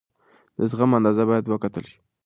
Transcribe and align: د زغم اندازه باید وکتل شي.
د 0.57 0.59
زغم 0.69 0.91
اندازه 0.97 1.23
باید 1.29 1.45
وکتل 1.47 1.83
شي. 1.91 1.99